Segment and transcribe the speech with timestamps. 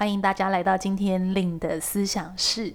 [0.00, 2.72] 欢迎大家来到今天令的思想室。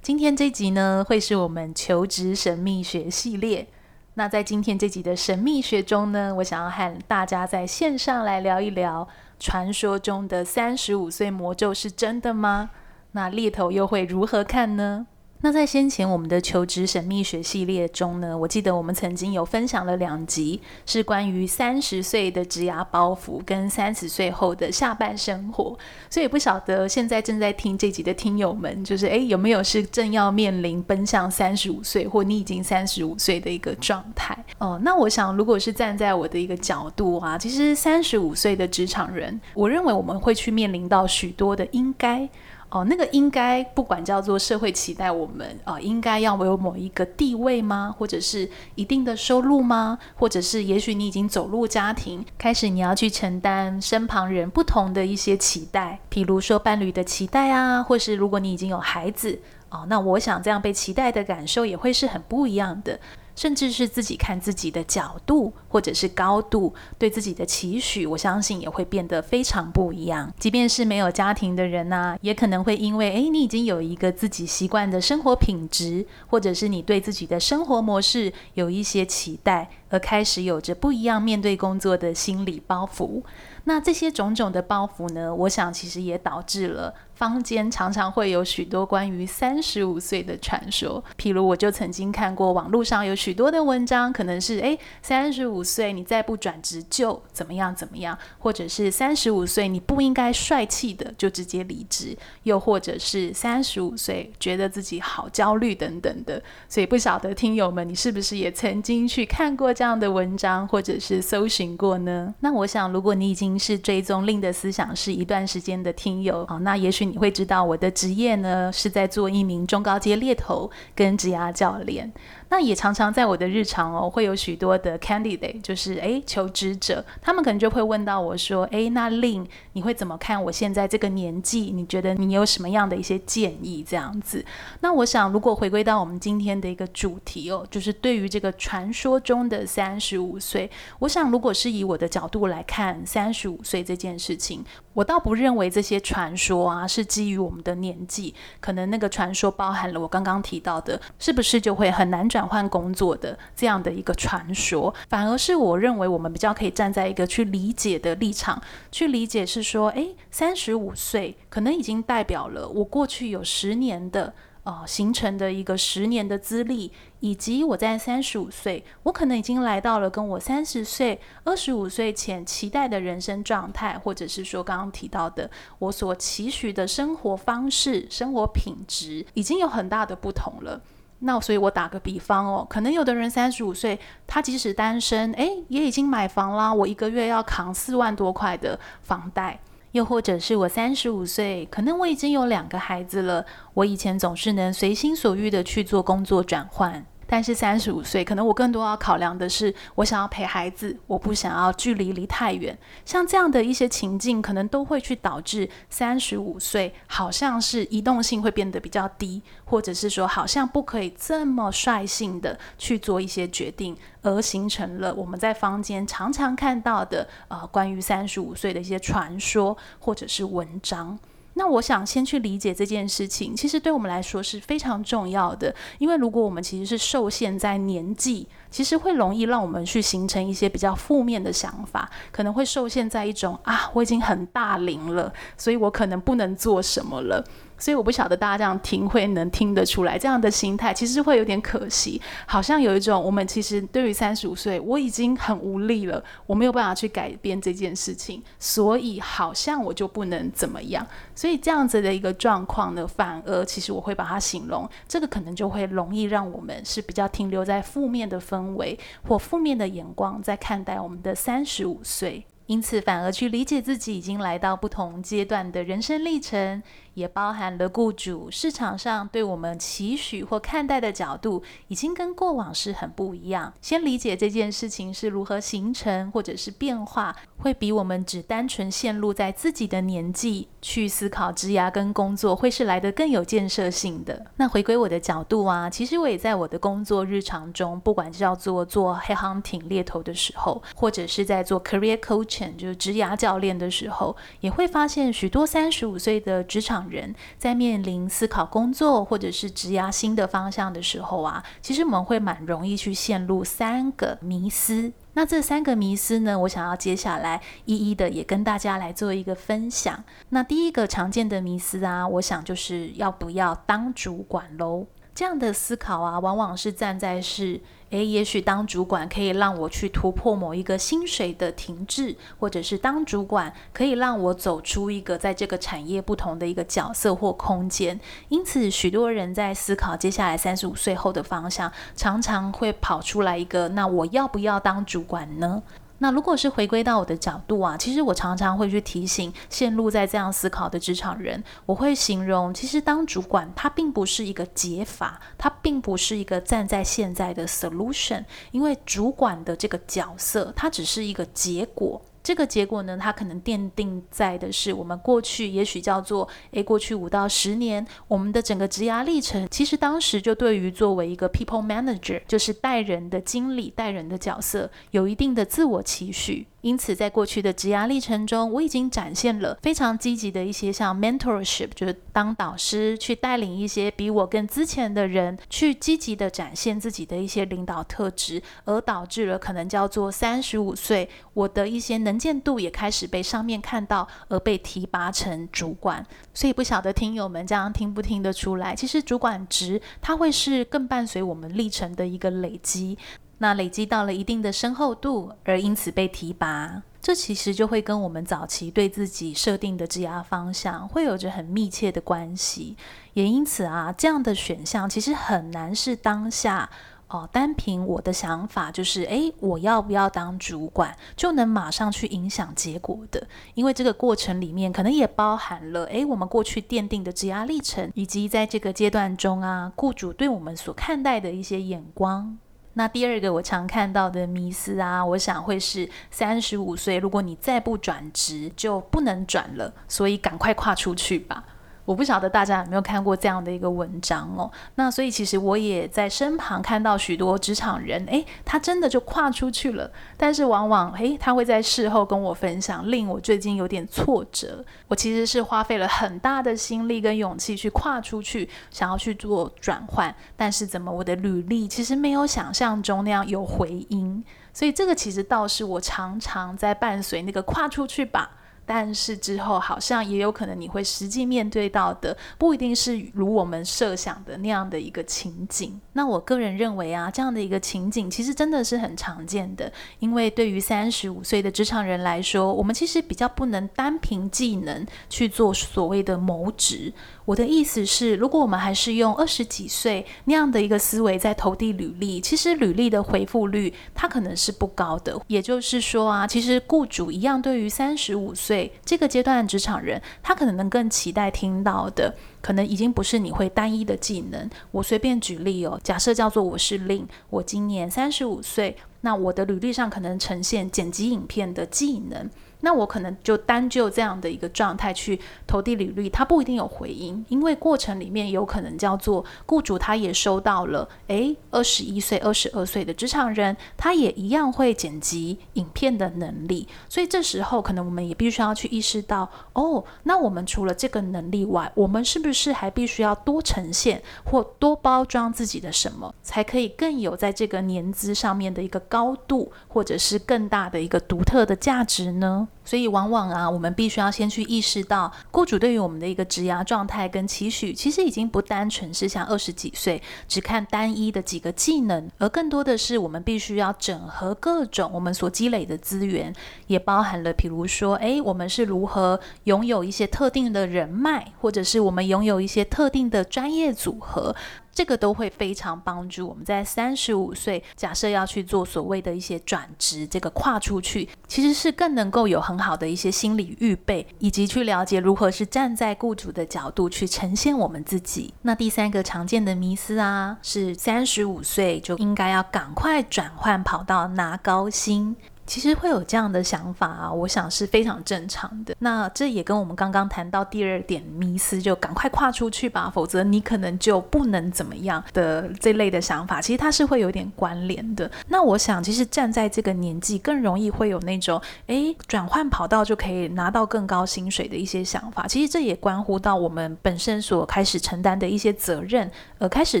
[0.02, 3.68] 今天这集呢，会是我们求职神秘学系列。
[4.14, 9.06] 那在今天这集的神秘学中呢，我想要和大家在线上来聊一聊，
[9.38, 12.70] 传说中的三十五岁魔咒是真的吗？
[13.12, 15.06] 那猎头又会如何看呢？
[15.42, 25.78] 那在先前我们的求职神秘学系列中呢，我记得我们曾经有分享了两集，是关于三十岁的职涯包袱跟三十岁后的下半生活。
[26.10, 34.36] 所以不晓得现在正在听这集的听友们，就是诶，有没有是正要面临奔向三十五岁，或你已经三十五岁的一个状态？
[34.58, 42.28] 哦，那我想如果是站在我的一个角度啊，其实三十五岁的职场人，我认为我们会去面临到许多的应该。
[42.68, 47.94] 哦，那个应该不管叫做社会期待我们啊、应该要有某一个地位吗？
[47.96, 49.98] 或者是一定的收入吗？
[50.16, 62.98] 或者是也许你已经走入家庭，开始你要去承担身旁人不同的一些期待，譬如说伴侣的期待啊，或是如果你已经有孩子哦，那我想这样被期待的感受也会是很不一样的。
[63.36, 70.32] 甚至是自己看自己的角度，或者是高度，对自己的期许，我相信也会变得非常不一样。
[70.40, 83.22] 即便是没有家庭的人呢、啊，也可能会因为，诶，你已经有一个自己习惯的生活品质，或者是你对自己的生活模式有一些期待，而开始有着不一样面对工作的心理包袱。
[83.68, 86.94] 那这些种种的包袱呢，我想其实也导致了。
[87.16, 106.42] 坊间常常会有许多关于三十五岁的传说，譬如我就曾经看过网络上有许多的文章，可能是诶，三十五岁你再不转职就怎么样怎么样，或者是三十五岁你不应该帅气的就直接离职，又或者是三十五岁觉得自己好焦虑等等的。
[106.68, 112.34] 所以不晓得听友们，你是不是也曾经去看过这样的文章，或者是搜寻过呢？
[112.40, 117.06] 那我想，如果你已经是追踪令的思想是一段时间的听友，啊，那也许。
[117.06, 122.12] 你会知道我的职业呢，是在做一名中高阶猎头跟职涯教练。
[122.48, 131.72] 那也常常在我的日常哦，会有许多的 candidate，就是诶求职者，他们可能就会问到我说，诶那 Lin，你会怎么看我现在这个年纪？
[131.72, 133.84] 你觉得你有什么样的一些建议？
[133.86, 134.44] 这样子。
[134.80, 140.70] 那我想，如果回归到我们今天的一个主题哦，就是对于这个传说中的三十五岁，
[141.00, 144.64] 我想如果是以我的角度来看三十五岁这件事情，
[144.94, 158.60] 我倒不认为这些传说啊是基于我们的年纪，可能那个传说包含了我刚刚提到的，是不是就会很难转换工作的这样的一个传说，反而是我认为我们比较可以站在一个去理解的立场，
[158.92, 180.82] 去理解是说，诶，三十五岁可能已经代表了我过去有十年的呃形成的一个十年的资历，以及我在三十五岁，我可能已经来到了跟我三十岁、二十五岁前期待的人生状态，或者是说刚刚提到的我所期许的生活方式、生活品质，已经有很大的不同了。
[181.20, 186.72] 那所以，我打个比方哦，可能有的人三十五岁，他即使单身，诶，也已经买房啦。
[186.72, 189.58] 我一个月要扛四万多块的房贷，
[189.92, 193.44] 又或者是我三十五岁，可能我已经有两个孩子了。
[193.72, 197.04] 我以前总是能随心所欲的去做工作转换。
[197.26, 202.76] 但是三十五岁，可能我更多要考量的是，我想要陪孩子，我不想要距离离太远。
[203.04, 221.18] 像这样的一些情境，可能都会去导致三十五岁好像是移动性会变得比较低，或者是说好像不可以这么率性的去做一些决定，而形成了我们在坊间常常看到的呃关于三十五岁的一些传说或者是文章。
[221.58, 237.42] 那我想先去理解这件事情，其实对我们来说是非常重要的，因为如果我们其实是受限在年纪，其实会容易让我们去形成一些比较负面的想法，可能会受限在一种啊，我已经很大龄了，所以我可能不能做什么了。
[237.78, 251.06] 所以我不晓得大家这样听会能听得出来，这样的心态其实会有点可惜，好像有一种我们其实对于三十五岁我已经很无力了，我没有办法去改变这件事情，所以好像我就不能怎么样。
[251.34, 262.44] 所以这样子的一个状况呢，反而其实我会把它形容，这个可能就会容易让我们是比较停留在负面的氛围或负面的眼光在看待我们的三十五岁。
[262.66, 266.82] 因此反而去理解自己已经来到不同阶段的人生历程。
[267.16, 273.72] 也包含了雇主市场上对我们期许或看待的角度，已经跟过往是很不一样。
[273.80, 284.44] 先理解这件事情是如何形成或者是变化，会比我们只单纯陷入在自己的年纪去思考职涯跟工作，会是来得更有建设性的。
[284.56, 305.12] 那回归我的角度啊，其实我也在我的工作日常中，不管是要做做 headhunting 猎头的时候，或者是在做 career coaching 就是职涯教练的时候，也会发现许多三十五岁的职场人在面临思考工作或者是职涯新的方向的时候啊，其实我们会蛮容易去陷入三个迷思。
[305.34, 310.24] 那这三个迷思呢，我想要接下来一一的也跟大家来做一个分享。
[310.48, 315.06] 那第一个常见的迷思啊，我想就是要不要当主管喽？
[315.36, 317.78] 这样的思考啊，往往是站在是，
[318.08, 328.18] 诶，也许当主管可以让我去突破某一个薪水的停滞，或者是当主管可以让我走出一个在这个产业不同的一个角色或空间。
[328.48, 335.82] 因此，许多人在思考接下来三十五岁后的方向，常常会跑出来一个：那我要不要当主管呢？
[336.18, 352.22] 那如果是回归到我的角度啊，其实我常常会去提醒陷入在这样思考的职场人，我会形容，其实当主管他并不是一个解法，他并不是一个站在现在的 solution，因为主管的这个角色，它只是一个结果。
[352.46, 366.68] 这个结果呢，它可能奠定在的是我们过去，也许叫做诶，过去五到十年，我们的整个职涯历程，其实当时就对于作为一个 people manager，就是带人的经理、带人的角色，有一定的自我期许。
[366.86, 386.24] 因此，在过去的职涯历程中，我已经展现了非常积极的一些像 mentorship，就是当导师去带领一些比我更资浅的人，去积极的展现自己的一些领导特质，而导致了可能叫做三十五岁，我的一些能见度也开始被上面看到，而被提拔成主管。
[386.54, 393.18] 所以，不晓得听友们这样听不听得出来，其实主管职它会是更伴随我们历程的一个累积。
[393.58, 402.96] 那累积到了一定的深厚度，而因此被提拔，这其实就会跟我们早期对自己设定的职涯方向会有着很密切的关系。
[403.32, 406.88] 也因此啊，这样的选项其实很难是当下
[407.28, 413.48] 哦，单凭我的想法就是，诶，我要不要当主管，就能马上去影响结果的。
[413.74, 422.58] 因为这个过程里面可能也包含了，诶，我们过去奠定的职涯历程，以及在这个阶段中啊，雇主对我们所看待的一些眼光。
[422.98, 431.62] 那第二个我常看到的迷思啊，我想会是三十五岁，如果你再不转职，就不能转了，所以赶快跨出去吧。
[432.06, 434.70] 我不晓得大家有没有看过这样的一个文章哦。
[434.94, 440.10] 那所以其实我也在身旁看到许多职场人，诶，他真的就跨出去了。
[440.36, 444.82] 但是往往，诶，他会在事后跟我分享，令我最近有点挫折。
[445.08, 450.34] 我其实是花费了很大的心力跟勇气去跨出去，想要去做转换。
[450.56, 454.44] 但是怎么我的履历其实没有想象中那样有回音。
[454.72, 458.50] 所以这个其实倒是我常常在伴随那个跨出去吧。
[458.86, 466.00] 但是之后好像也有可能你会实际面对到的，不一定是如我们设想的那样的一个情景。
[466.12, 477.12] 那我个人认为啊，这样的一个情景其实真的是很常见的，因为对于三十五岁的职场人来说，我们其实比较不能单凭技能去做所谓的谋职。
[477.44, 485.40] 我的意思是，如果我们还是用二十几岁那样的一个思维在投递履历，其实履历的回复率它可能是不高的。
[485.46, 494.68] 也就是说啊，其实雇主一样对于三十五岁这个阶段的职场人，他可能能更期待听到的，可能已经不是你会单一的技能。
[494.90, 502.50] 我随便举例哦，假设叫做我是 Lin，我今年三十五岁，那我的履历上可能呈现剪辑影片的技能。
[502.80, 532.65] 那我可能就单就这样的一个状态去投递履历，他不一定有回音，因为过程里面有可能叫做雇主他也收到了，诶，二十一岁、二十二岁的职场人，他也一样会剪辑影片的能力，所以这时候可能我们也必须要去意识到，哦，那我们除了这个能力外，我们是不是还必须要多呈现或多包装自己的什么，才可以更有在这个年资上面的一个高度，或者是更大的一个独特的价值呢？
[532.84, 546.54] 所以，往往啊，我们必须要先去意识到，雇主对于我们的一个职涯状态跟期许，其实已经不单纯是像二十几岁只看单一的几个技能，而更多的是我们必须要整合各种我们所积累的资源，
[546.86, 554.54] 也包含了，比如说，诶，我们是如何拥有一些特定的人脉，或者是我们拥拥有一些特定的专业组合。
[554.96, 568.54] 这个都会非常帮助我们在三十五岁，假设要去做所谓的一些转职，这个跨出去，其实是更能够有很好的一些心理预备，以及去了解如何是站在雇主的角度去呈现我们自己。
[568.62, 575.36] 那第三个常见的迷思啊，是三十五岁就应该要赶快转换跑道拿高薪。
[575.66, 578.94] 其实会有这样的想法啊，我想是非常正常的。
[579.00, 588.30] 那这也跟我们刚刚谈到第二点迷思，就赶快跨出去吧，否则你可能就不能怎么样的这类的想法，其实它是会有点关联的。
[588.48, 595.46] 那我想，其实站在这个年纪，更容易会有那种，诶，转换跑道就可以拿到更高薪水的一些想法。
[595.48, 600.00] 其实这也关乎到我们本身所开始承担的一些责任，呃开始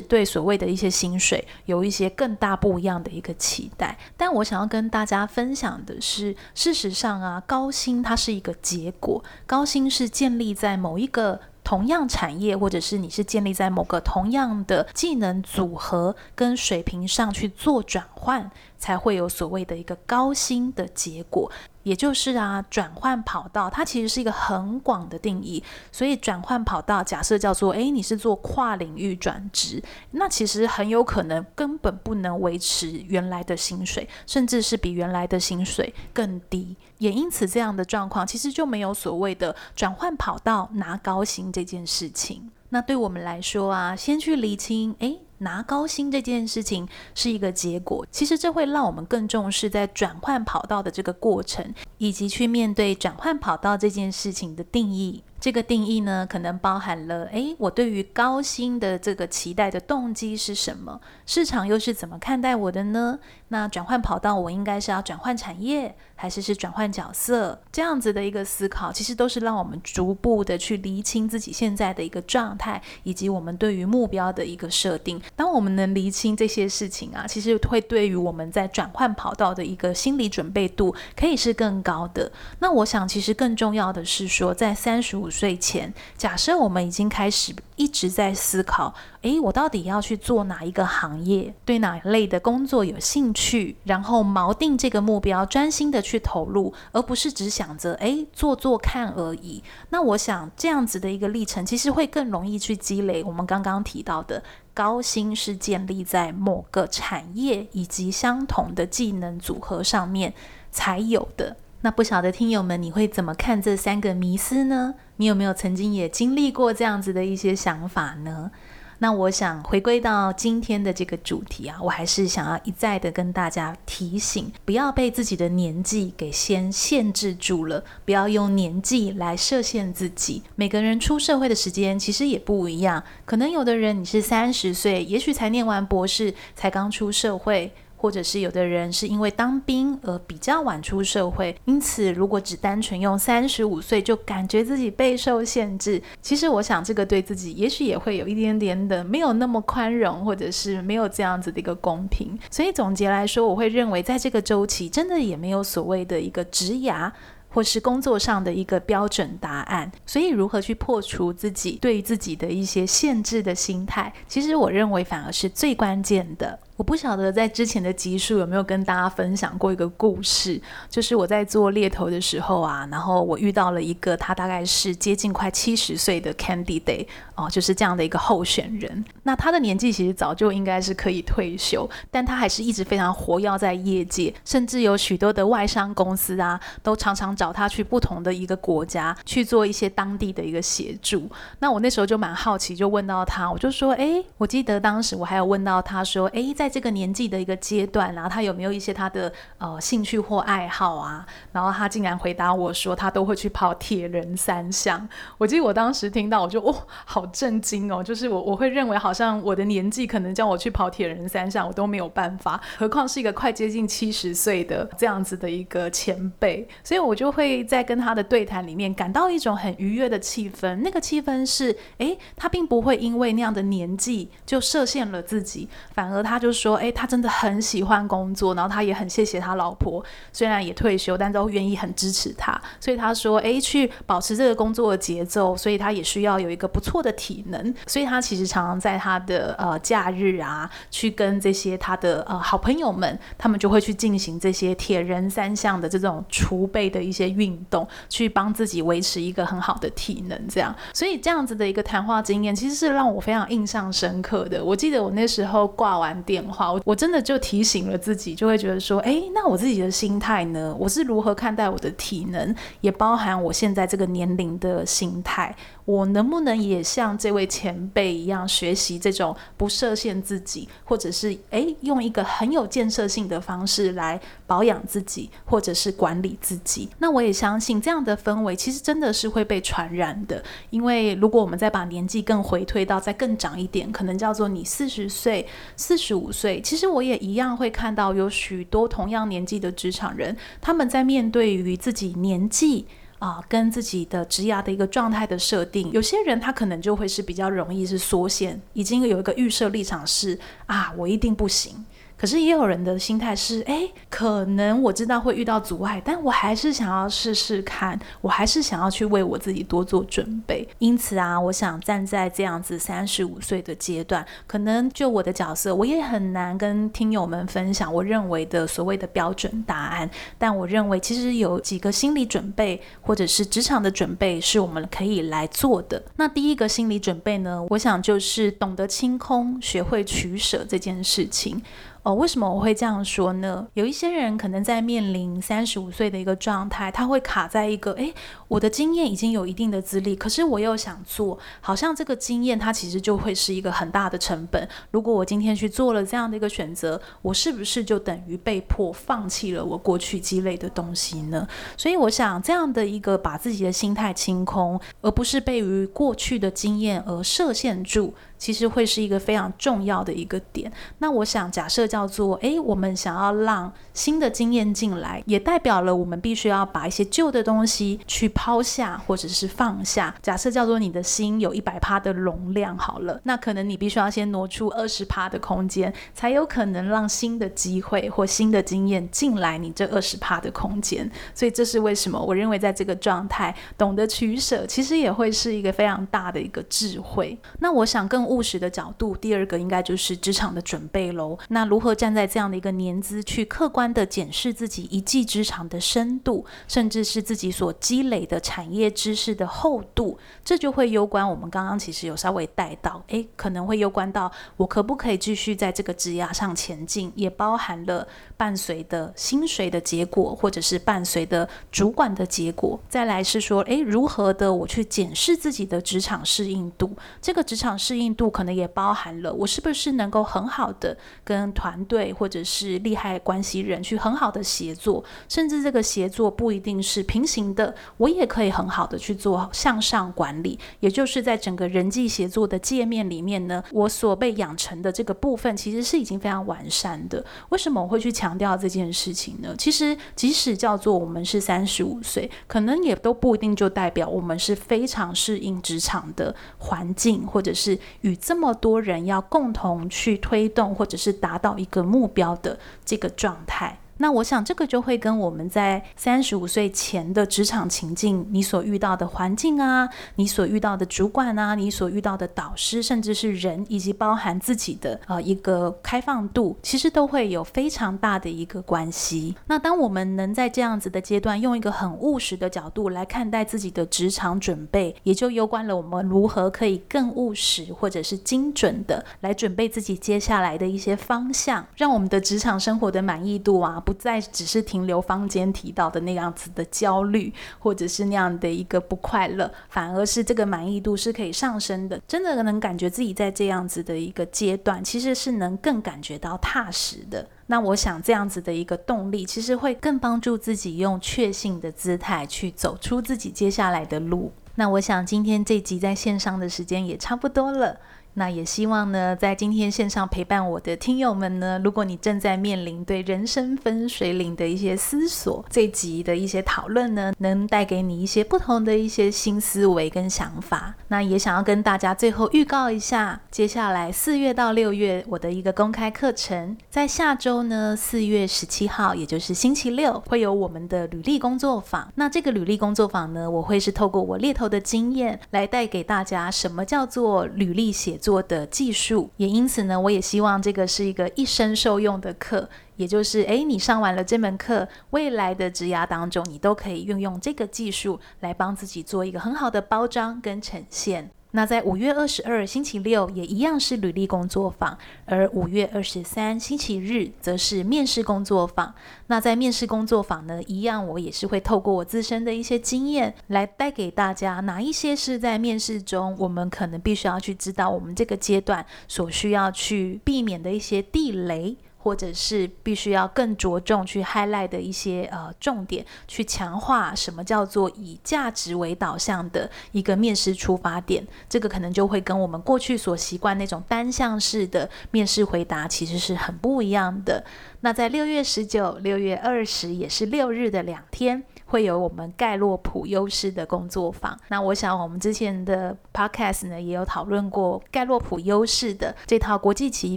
[0.00, 3.96] 对所谓的一些薪水有一些更大不一样的一个期待。
[4.16, 5.66] 但我想要跟大家分享。
[5.66, 18.48] 想的是，事实上啊，高薪它是一个结果，高薪是建立在某一个同样产业，或者是你是建立在某个同样的技能组合跟水平上去做转换，
[18.78, 21.50] 才会有所谓的一个高薪的结果。
[21.86, 25.62] 也就是啊，转换跑道，它其实是一个很广的定义。
[25.92, 36.76] 所以转换跑道，假设叫做，诶，你是做跨领域转职，那其实很有可能根本不能维持原来的薪水，甚至是比原来的薪水更低。
[36.98, 42.50] 也因此，这样的状况其实就没有所谓的转换跑道拿高薪这件事情。
[42.70, 45.20] 那对我们来说啊，先去厘清，诶。
[45.38, 55.22] 拿高薪这件事情是一个结果，其实这会让我们更重视在转换跑道的这个过程，以及去面对转换跑道这件事情的定义。
[55.38, 61.00] 这个定义呢，可能包含了，诶，我对于高薪的这个期待的动机是什么？
[61.26, 63.18] 市场又是怎么看待我的呢？
[63.48, 67.60] 那转换跑道，我应该是要转换产业，还是是转换角色？
[67.70, 75.20] 这样子的一个思考，其实都是让我们逐步的去厘清自己现在的一个状态，以及我们对于目标的一个设定。
[75.36, 82.32] 当我们能厘清这些事情啊，其实会对于我们在转换跑道的一个心理准备度，可以是更高的。
[82.58, 85.25] 那我想，其实更重要的是说，在三十五。
[85.26, 99.60] 五岁前，假设我们已经开始一直在思考，诶，我到底要去做哪一个行业，对哪一类的工作有兴趣，然后锚定这个目标，专心的去投入，而不是只想着，诶，做做看而已。
[99.90, 104.40] 那我想这样子的一个历程，其实会更容易去积累我们刚刚提到的
[104.72, 110.32] 高薪是建立在某个产业以及相同的技能组合上面
[110.70, 111.56] 才有的。
[111.82, 114.94] 那不晓得听友们，你会怎么看这三个迷思呢？
[115.16, 118.50] 你有没有曾经也经历过这样子的一些想法呢？
[118.98, 130.42] 那我想回归到今天的这个主题啊，我还是想要一再的跟大家提醒，不要被自己的年纪给先限制住了，不要用年纪来设限自己。
[130.54, 137.74] 每个人出社会的时间其实也不一样，可能有的人你是三十岁，也许才念完博士，才刚出社会。
[137.96, 152.38] 或者是有的人是因为当兵而比较晚出社会，因此如果只单纯用三十五岁就感觉自己备受限制，其实我想这个对自己也许也会有一点点的没有那么宽容，或者是没有这样子的一个公平。
[152.50, 157.10] 所以总结来说，我会认为在这个周期真的也没有所谓的一个职涯
[157.48, 159.90] 或是工作上的一个标准答案。
[160.04, 166.58] 所以如何去破除自己对自己的一些限制的心态，其实我认为反而是最关键的。
[166.76, 179.04] 我不晓得在之前的集数有没有跟大家分享过一个故事，就是我在做猎头的时候啊，然后我遇到了一个他大概是接近快七十岁的 candidate 哦，就是这样的一个候选人。
[179.22, 191.26] 那他的年纪其实早就应该是可以退休，但他还是一直非常活跃在业界，甚至有许多的外商公司啊，都常常找他去不同的一个国家去做一些当地的一个协助。
[191.60, 201.24] 那我那时候就蛮好奇，就问到他，我就说，哎，我记得当时我还有问到他说，哎，在在这个年纪的一个阶段，然后他有没有一些他的呃兴趣或爱好啊？
[201.52, 205.08] 然后他竟然回答我说，他都会去跑铁人三项。
[205.38, 208.02] 我记得我当时听到，我就哦，好震惊哦！
[208.02, 216.66] 就是我我会认为，好像我的年纪可能叫我去跑铁人三项，我都没有办法，何况是一个快接近七十岁的这样子的一个前辈。
[216.82, 220.74] 所以我就会在跟他的对谈里面感到一种很愉悦的气氛。
[220.82, 226.55] 那个气氛是，诶，他并不会因为那样的年纪就设限了自己，反而他就。
[226.56, 232.58] 说，诶，他真的很喜欢工作，然后他也很谢谢他老婆，虽然也退休，但都愿意很支持他。
[232.80, 254.64] 所以他说，诶，去保持这个工作的节奏，所以他也需要有一个不错的体能，所以他其实常常在他的呃假日啊，去跟这些他的呃好朋友们，他们就会去进行这些铁人三项的这种储备的一些运动，去帮自己维持一个很好的体能，这样，所以这样子的一个谈话经验，其实是让我非常印象深刻的。
[254.64, 260.74] 我记得我那时候挂完电话，我我真的就提醒了自己，就会觉得说，诶，那我自己的心态呢？
[260.78, 265.54] 我是如何看待我的体能，也包含我现在这个年龄的心态。
[265.84, 276.88] 我能不能也像这位前辈一样学习这种不设限自己，或者是诶用一个很有建设性的方式来保养自己，或者是管理自己？
[276.98, 280.42] 那我也相信这样的氛围其实真的是会被传染的。
[280.70, 292.86] 因为如果我们再把年纪更回推到再更长一点，可能叫做你四十岁、四十五所以，其实我也一样会看到有许多同样年纪的职场人，他们在面对于自己年纪。
[293.18, 301.82] 啊，跟自己的职涯的一个状态的设定，有些人他可能就会是比较容易是缩限，已经有一个预设立场是啊，我一定不行。
[302.16, 310.66] 可是也有人的心态是，诶，可能我知道会遇到阻碍，但我还是想要试试看，我还是想要去为我自己多做准备。
[310.78, 320.08] 因此啊，我想站在这样子三十五岁的阶段，可能就我的角色，我也很难跟听友们分享我认为的所谓的标准答案。
[320.38, 326.02] 但我认为，其实有几个心理准备，或者是职场的准备，是我们可以来做的。
[326.16, 331.62] 那第一个心理准备呢，我想就是懂得清空，学会取舍这件事情。
[332.06, 333.66] 哦，为什么我会这样说呢？
[333.74, 338.14] 有一些人可能在面临三十五岁的一个状态，他会卡在一个，诶，
[338.46, 344.68] 我的经验已经有一定的资历，可是我又想做，好像这个经验它其实就会是一个很大的成本。
[344.92, 351.44] 如果我今天去做了这样的一个选择，我是不是就等于被迫放弃了我过去积累的东西呢？
[351.76, 358.14] 所以我想这样的一个把自己的心态清空，而不是被于过去的经验而设限住。
[358.38, 360.70] 其实会是一个非常重要的一个点。
[360.98, 370.14] 那我想假设叫做，诶，我们想要让新的经验进来，也代表了我们必须要把一些旧的东西去抛下或者是放下。
[370.20, 381.10] 假设叫做你的心有一百趴的容量好了，那可能你必须要先挪出二十趴的空间，才有可能让新的机会或新的经验进来你这二十趴的空间。
[381.34, 387.38] 所以这是为什么我认为在这个状态懂得取舍，其实也会是一个非常大的一个智慧。
[387.60, 388.25] 那我想更。
[388.26, 391.38] 务实的角度，第二个应该就是职场的准备喽。
[391.48, 412.78] 那如何站在这样的一个年资去客观的检视自己一技之长的深度，甚至是自己所积累的产业知识的厚度，这就会攸关我们刚刚其实有稍微带到，诶，可能会攸关到我可不可以继续在这个职涯上前进，也包含了伴随的薪水的结果，或者是伴随的主管的结果。
[412.88, 437.24] 再来是说，诶，如何的我去检视自己的职场适应度，这个职场适应度可能也包含了我是不是能够很好的跟团队或者是利害关系人去很好的协作，甚至这个协作不一定是平行的，我也可以很好的去做向上管理，也就是在整个人际协作的界面里面呢，我所被养成的这个部分其实是已经非常完善的。
[437.50, 439.54] 为什么我会去强调这件事情呢？
[439.58, 447.78] 其实即使叫做我们是三十五岁，可能也都不一定就代表我们是非常适应职场的环境，或者是。
[448.06, 453.80] 与这么多人要共同去推动，或者是达到一个目标的这个状态。
[453.98, 469.34] 那我想，这个就会跟我们在三十五岁前的职场情境，你所遇到的环境啊，你所遇到的主管啊，你所遇到的导师，甚至是人，以及包含自己的呃一个开放度，其实都会有非常大的一个关系。
[469.46, 483.82] 那当我们能在这样子的阶段，用一个很务实的角度来看待自己的职场准备，也就攸关了我们如何可以更务实或者是精准的来准备自己接下来的一些方向，让我们的职场生活的满意度啊。
[483.86, 492.00] 不再只是停留坊间提到的那样子的焦虑，或者是那样的一个不快乐，反而是这个满意度是可以上升的。
[492.08, 497.24] 真的能感觉自己在这样子的一个阶段，其实是能更感觉到踏实的。
[497.46, 504.32] 那我想这样子的一个动力，其实会更帮助自己用确信的姿态去走出自己接下来的路。
[504.56, 507.78] 那我想今天这集在线上的时间也差不多了。
[508.18, 520.74] 那也希望呢，在今天线上陪伴我的听友们呢，如果你正在面临对人生分水岭的一些思索，这集的一些讨论呢，能带给你一些不同的一些新思维跟想法。
[520.88, 531.92] 那也想要跟大家最后预告一下，接下来四月到六月我的一个公开课程，在下周呢，四月十七号，也就是星期六，会有我们的履历工作坊。
[531.96, 538.05] 那这个履历工作坊呢，我会是透过我猎头的经验，来带给大家什么叫做履历写作。
[538.06, 551.10] 做的技术，也因此呢，我也希望这个是一个一生受用的课，也就是，诶，你上完了这门课，未来的职涯当中，你都可以运用这个技术来帮自己做一个很好的包装跟呈现。
[551.36, 558.74] 那在五月二十二星期六也一样是履历工作坊，而五月二十三星期日则是面试工作坊。
[559.08, 571.54] 那在面试工作坊呢，一样我也是会透过我自身的一些经验来带给大家，哪一些是在面试中我们可能必须要去知道，我们这个阶段所需要去避免的一些地雷。
[571.86, 587.24] 或者是必须要更着重去 highlight 的一些呃重点，去强化什么叫做以价值为导向的一个面试出发点，这个可能就会跟我们过去所习惯那种单向式的面试回答其实是很不一样的。
[587.66, 591.24] 那在六月十九、六月二十也是六日的两天。
[591.48, 594.18] 会有我们盖洛普优势的工作坊。
[594.30, 599.96] 那我想我们之前的 podcast 呢，也有讨论过盖洛普优势的这套国际级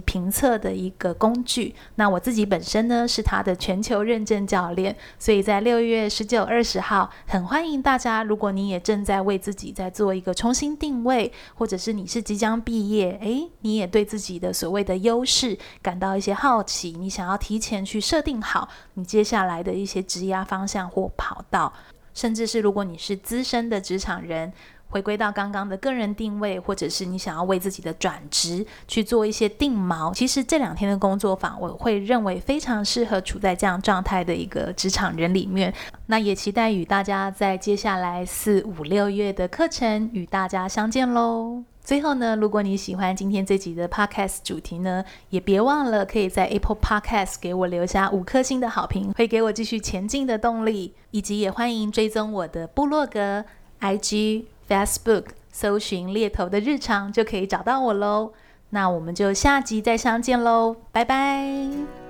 [0.02, 1.74] 评测的一个工具。
[1.96, 8.22] 那我自己本身呢，是他的全球认证教练，所以在六月十九、二十号，很欢迎大家。
[8.22, 21.44] 如果你也正在为自己在做一个重新定位，或者是你是即将毕业，诶，你也对自己的所谓的优势感到一些好奇，你想要提前去设定好你接下来的一些职压方向或跑。
[21.50, 21.72] 道，
[22.14, 24.52] 甚至是如果你是资深的职场人，
[24.88, 35.72] 回归到刚刚的个人定位，或者是你想要为自己的转职去做一些定锚，其实这两天的工作坊，我会认为非常适合处在这样状态的一个职场人里面。
[36.06, 41.64] 那也期待与大家在接下来四五六月的课程与大家相见喽。
[41.90, 50.94] 最后呢，如果你喜欢今天这集的 Podcast 主题呢，也别忘了可以在 Apple Podcast 给我留下五颗星的好评，会给我继续前进的动力。
[51.10, 53.44] 以及也欢迎追踪我的部落格、
[53.80, 58.34] IG、Facebook，搜寻猎头的日常就可以找到我喽。
[58.68, 62.09] 那我们就下集再相见喽，拜拜。